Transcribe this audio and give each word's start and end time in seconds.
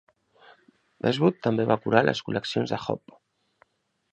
Westwood 1.07 1.37
també 1.47 1.67
va 1.73 1.77
curar 1.83 2.03
les 2.09 2.23
col·leccions 2.31 2.75
de 2.77 2.81
Hope. 2.87 3.19